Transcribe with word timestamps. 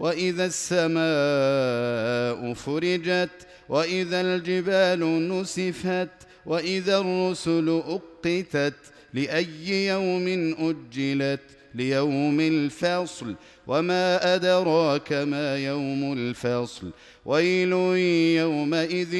وإذا 0.00 0.44
السماء 0.46 1.00
فرجت 2.54 3.30
وإذا 3.68 4.20
الجبال 4.20 5.28
نسفت 5.28 6.08
وإذا 6.46 6.98
الرسل 6.98 7.82
أقتت 7.86 8.74
لأي 9.14 9.86
يوم 9.86 10.54
أجلت؟ 10.58 11.40
ليوم 11.74 12.40
الفصل. 12.40 13.34
وما 13.66 14.34
أدراك 14.34 15.12
ما 15.12 15.58
يوم 15.58 16.12
الفصل؟ 16.12 16.90
ويل 17.24 17.72
يومئذ 18.38 19.14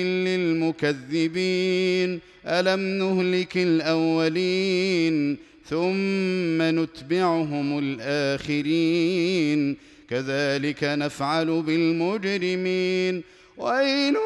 للمكذبين. 0.87 2.21
ألم 2.47 2.80
نهلك 2.80 3.57
الأولين 3.57 5.37
ثم 5.66 6.62
نتبعهم 6.62 7.79
الآخرين؟ 7.79 9.77
كذلك 10.11 10.85
نفعل 10.85 11.63
بالمجرمين. 11.63 13.23
ويل 13.57 14.17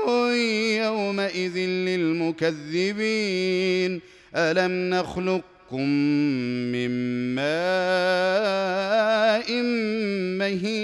يومئذ 0.85 1.59
للمكذبين. 1.89 4.01
ألم 4.37 4.91
نخلقكم 4.91 5.89
من 6.73 6.91
ماء 7.35 7.45
مهين؟ 10.39 10.84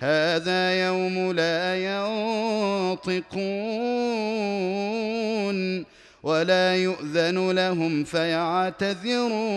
هذا 0.00 0.86
يوم 0.86 1.32
لا 1.32 1.76
ينطقون 1.76 3.20
ولا 6.22 6.76
يؤذن 6.76 7.50
لهم 7.50 8.04
فيعتذرون. 8.04 9.50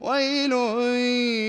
ويل 0.00 0.52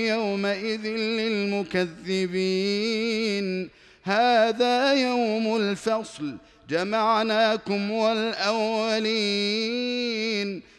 يومئذ 0.08 0.86
للمكذبين. 0.86 3.70
هذا 4.04 4.94
يوم 4.94 5.56
الفصل 5.56 6.34
جمعناكم 6.70 7.90
والأولين. 7.90 9.54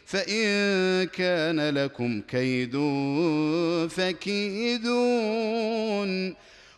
فإن 0.06 1.06
كان 1.06 1.70
لكم 1.70 2.22
كيد 2.28 2.72
فكيدون. 3.90 5.06